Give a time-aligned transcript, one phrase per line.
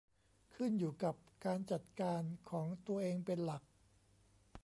[0.53, 1.15] ขึ้นอยู่กับ
[1.45, 3.63] การจัดการของตัวเองเป็นหลัก